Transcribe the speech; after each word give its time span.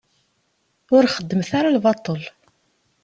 Ur 0.95 1.03
xeddmet 1.15 1.51
ara 1.59 1.75
lbaṭel. 1.75 2.21